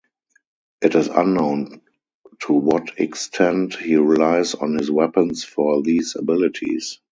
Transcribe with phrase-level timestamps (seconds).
[0.81, 1.83] It is unknown
[2.47, 6.99] to what extent he relies on his weapons for these abilities.